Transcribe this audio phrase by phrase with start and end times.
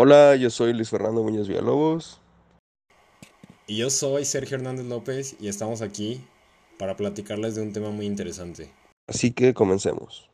[0.00, 2.20] Hola, yo soy Luis Fernando Muñoz Villalobos.
[3.66, 6.24] Y yo soy Sergio Hernández López y estamos aquí
[6.78, 8.72] para platicarles de un tema muy interesante.
[9.08, 10.30] Así que comencemos.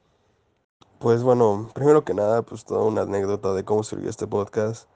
[0.98, 4.87] Pues bueno, primero que nada, pues toda una anécdota de cómo surgió este podcast.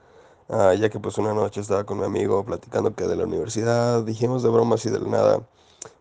[0.50, 4.04] Ah, ya que pues una noche estaba con mi amigo platicando que de la universidad,
[4.04, 5.48] dijimos de bromas y de la nada,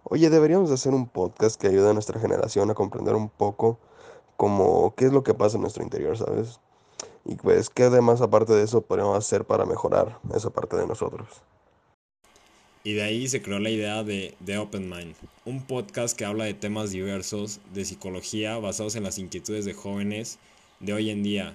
[0.04, 3.79] oye, deberíamos hacer un podcast que ayude a nuestra generación a comprender un poco
[4.35, 6.60] como qué es lo que pasa en nuestro interior, ¿sabes?
[7.27, 11.27] Y pues qué además aparte de eso podemos hacer para mejorar esa parte de nosotros.
[12.85, 16.45] Y de ahí se creó la idea de The Open Mind, un podcast que habla
[16.45, 20.39] de temas diversos de psicología basados en las inquietudes de jóvenes
[20.79, 21.53] de hoy en día,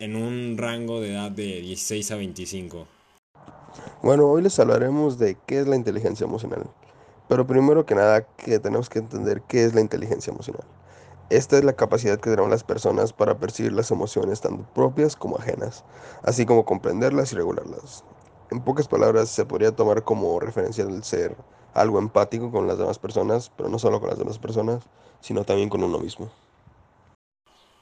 [0.00, 2.88] en un rango de edad de 16 a 25.
[4.02, 6.64] Bueno, hoy les hablaremos de qué es la inteligencia emocional.
[7.28, 10.66] Pero primero que nada, que tenemos que entender qué es la inteligencia emocional.
[11.30, 15.36] Esta es la capacidad que tenemos las personas para percibir las emociones tanto propias como
[15.38, 15.84] ajenas,
[16.24, 18.02] así como comprenderlas y regularlas.
[18.50, 21.36] En pocas palabras, se podría tomar como referencia el ser
[21.72, 24.82] algo empático con las demás personas, pero no solo con las demás personas,
[25.20, 26.32] sino también con uno mismo.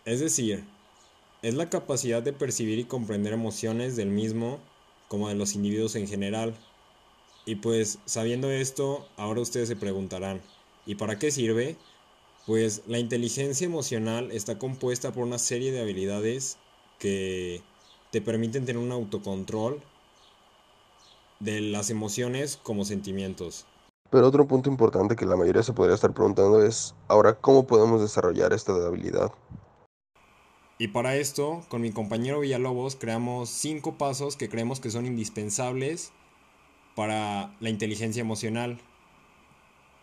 [0.05, 0.67] Es decir,
[1.41, 4.59] es la capacidad de percibir y comprender emociones del mismo
[5.09, 6.55] como de los individuos en general.
[7.47, 10.43] Y pues sabiendo esto, ahora ustedes se preguntarán,
[10.85, 11.79] ¿y para qué sirve?
[12.49, 16.57] Pues la inteligencia emocional está compuesta por una serie de habilidades
[16.99, 17.61] que
[18.11, 19.83] te permiten tener un autocontrol
[21.41, 23.67] de las emociones como sentimientos.
[24.09, 28.01] Pero otro punto importante que la mayoría se podría estar preguntando es, ahora, ¿cómo podemos
[28.01, 29.31] desarrollar esta habilidad?
[30.79, 36.13] Y para esto, con mi compañero Villalobos, creamos cinco pasos que creemos que son indispensables
[36.97, 38.81] para la inteligencia emocional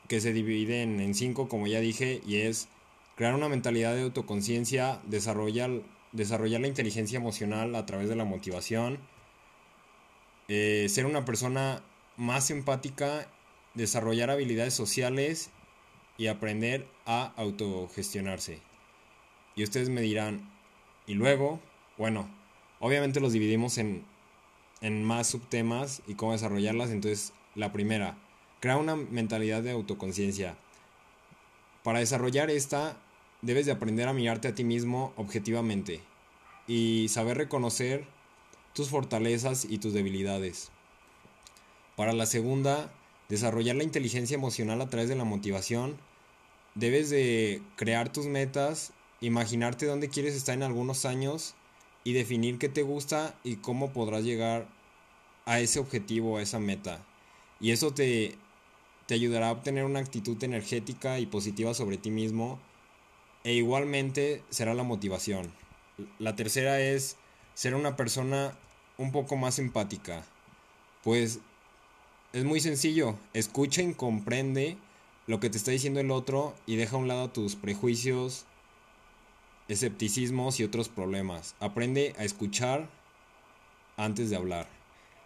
[0.08, 2.68] que se dividen en cinco, como ya dije, y es
[3.16, 9.00] crear una mentalidad de autoconciencia, desarrollar, desarrollar la inteligencia emocional a través de la motivación,
[10.48, 11.82] eh, ser una persona
[12.18, 13.28] más empática,
[13.74, 15.50] desarrollar habilidades sociales
[16.18, 18.60] y aprender a autogestionarse.
[19.56, 20.52] Y ustedes me dirán,
[21.08, 21.60] ¿y luego?
[21.98, 22.30] Bueno,
[22.80, 24.04] obviamente los dividimos en,
[24.82, 26.92] en más subtemas y cómo desarrollarlas.
[26.92, 28.18] Entonces, la primera,
[28.66, 30.58] Crea una mentalidad de autoconciencia.
[31.84, 32.98] Para desarrollar esta,
[33.44, 36.02] debes de aprender a mirarte a ti mismo objetivamente
[36.66, 38.08] y saber reconocer
[38.74, 40.72] tus fortalezas y tus debilidades.
[41.96, 42.92] Para la segunda,
[43.30, 45.96] desarrollar la inteligencia emocional a través de la motivación.
[46.74, 51.54] Debes de crear tus metas, imaginarte dónde quieres estar en algunos años
[52.04, 54.68] y definir qué te gusta y cómo podrás llegar
[55.46, 57.06] a ese objetivo, a esa meta.
[57.60, 58.36] Y eso te
[59.06, 62.60] te ayudará a obtener una actitud energética y positiva sobre ti mismo
[63.44, 65.52] e igualmente será la motivación.
[66.20, 67.18] La tercera es
[67.54, 68.58] ser una persona
[68.98, 70.24] un poco más empática.
[71.04, 71.40] Pues
[72.34, 74.78] es muy sencillo, escucha y comprende
[75.28, 78.46] lo que te está diciendo el otro y deja a un lado tus prejuicios,
[79.68, 81.56] escepticismos y otros problemas.
[81.60, 82.90] Aprende a escuchar
[83.98, 84.68] antes de hablar.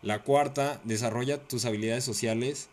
[0.01, 2.69] La cuarta, desarrolla tus habilidades sociales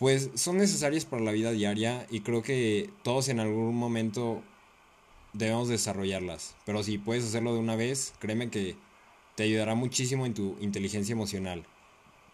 [0.00, 4.42] pues son necesarias para la vida diaria y creo que todos en algún momento
[5.34, 6.56] debemos desarrollarlas.
[6.64, 8.76] Pero si puedes hacerlo de una vez, créeme que
[9.36, 11.66] te ayudará muchísimo en tu inteligencia emocional.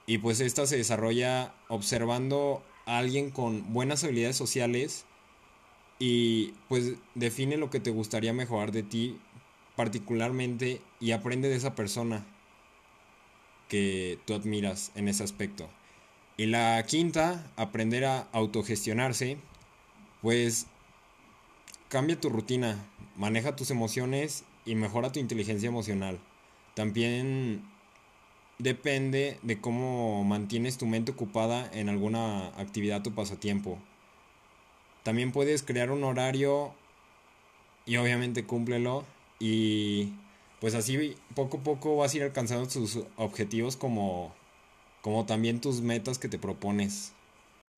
[0.06, 5.04] Y pues esta se desarrolla observando a alguien con buenas habilidades sociales
[5.98, 9.18] y pues define lo que te gustaría mejorar de ti
[9.74, 12.24] particularmente y aprende de esa persona
[13.68, 15.68] que tú admiras en ese aspecto.
[16.36, 19.38] Y la quinta, aprender a autogestionarse,
[20.20, 20.66] pues
[21.88, 22.84] cambia tu rutina,
[23.16, 26.18] maneja tus emociones y mejora tu inteligencia emocional.
[26.74, 27.62] También
[28.58, 33.78] depende de cómo mantienes tu mente ocupada en alguna actividad o pasatiempo.
[35.04, 36.74] También puedes crear un horario
[37.86, 39.04] y obviamente cúmplelo
[39.38, 40.12] y
[40.60, 44.34] pues así poco a poco vas a ir alcanzando tus objetivos como
[45.06, 47.12] como también tus metas que te propones.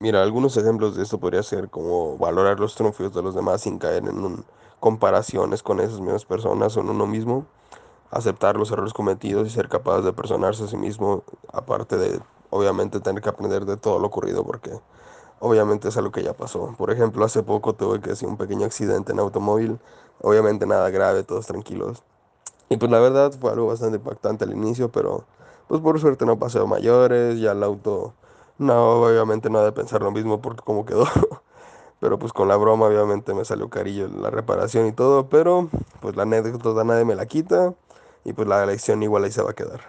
[0.00, 3.78] Mira, algunos ejemplos de esto podría ser como valorar los triunfos de los demás sin
[3.78, 4.42] caer en
[4.80, 7.44] comparaciones con esas mismas personas o en uno mismo,
[8.10, 11.22] aceptar los errores cometidos y ser capaz de personarse a sí mismo,
[11.52, 14.70] aparte de obviamente tener que aprender de todo lo ocurrido porque
[15.38, 16.74] obviamente es algo que ya pasó.
[16.78, 19.78] Por ejemplo, hace poco tuve que hacer un pequeño accidente en automóvil,
[20.22, 22.02] obviamente nada grave, todos tranquilos.
[22.70, 25.26] Y pues la verdad fue algo bastante impactante al inicio, pero
[25.68, 28.14] pues por suerte no pasó a mayores, ya el auto,
[28.58, 31.06] no, obviamente no de pensar lo mismo porque como quedó.
[32.00, 35.68] Pero pues con la broma obviamente me salió carillo la reparación y todo, pero
[36.00, 37.74] pues la anécdota nadie me la quita.
[38.24, 39.80] y pues la elección igual ahí se va a quedar.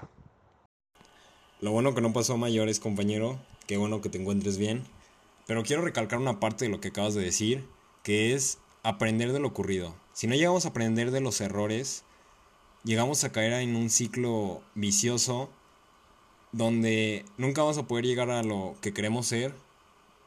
[1.62, 3.38] Lo bueno que no pasó a mayores, compañero.
[3.68, 4.86] Qué bueno que te encuentres bien.
[5.46, 7.68] Pero quiero recalcar una parte de lo que acabas de decir,
[8.02, 9.94] que es aprender de lo ocurrido.
[10.14, 12.06] Si no llegamos a aprender de los errores,
[12.84, 15.50] llegamos a caer en un ciclo vicioso
[16.52, 19.54] donde nunca vamos a poder llegar a lo que queremos ser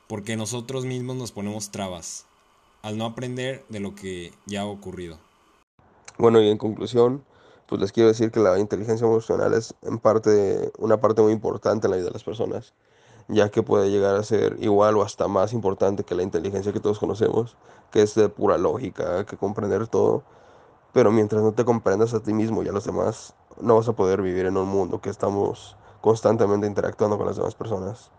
[0.09, 2.27] porque nosotros mismos nos ponemos trabas
[2.83, 5.19] al no aprender de lo que ya ha ocurrido.
[6.19, 7.25] Bueno, y en conclusión,
[7.67, 11.87] pues les quiero decir que la inteligencia emocional es en parte una parte muy importante
[11.87, 12.75] en la vida de las personas,
[13.29, 16.81] ya que puede llegar a ser igual o hasta más importante que la inteligencia que
[16.81, 17.57] todos conocemos,
[17.91, 20.23] que es de pura lógica, que comprender todo,
[20.93, 23.95] pero mientras no te comprendas a ti mismo y a los demás, no vas a
[23.95, 28.11] poder vivir en un mundo que estamos constantemente interactuando con las demás personas.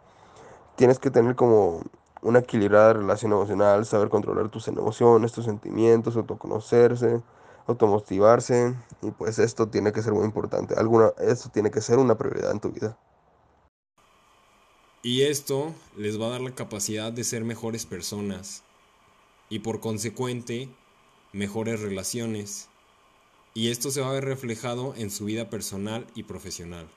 [0.75, 1.83] Tienes que tener como
[2.23, 7.21] una equilibrada relación emocional, saber controlar tus emociones, tus sentimientos, autoconocerse,
[7.67, 10.73] automotivarse y pues esto tiene que ser muy importante.
[10.75, 12.97] Alguna, esto tiene que ser una prioridad en tu vida.
[15.03, 18.63] Y esto les va a dar la capacidad de ser mejores personas
[19.49, 20.69] y por consecuente
[21.33, 22.69] mejores relaciones.
[23.53, 26.87] Y esto se va a ver reflejado en su vida personal y profesional.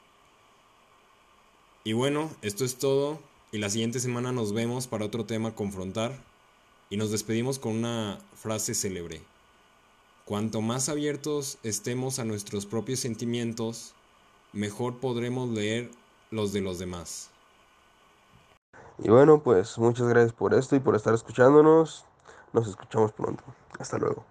[1.86, 3.20] Y bueno, esto es todo
[3.52, 6.18] y la siguiente semana nos vemos para otro tema confrontar
[6.90, 9.22] y nos despedimos con una frase célebre.
[10.24, 13.94] Cuanto más abiertos estemos a nuestros propios sentimientos,
[14.52, 15.92] mejor podremos leer
[16.32, 17.30] los de los demás.
[18.98, 22.04] Y bueno, pues muchas gracias por esto y por estar escuchándonos.
[22.52, 23.44] Nos escuchamos pronto.
[23.78, 24.24] Hasta luego.